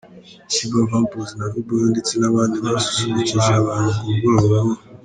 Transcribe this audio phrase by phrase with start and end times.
[0.53, 4.73] Sheebah, Vamposs na Viboyo ndetse nabandi basusurukije abantu ku mugoroba wo.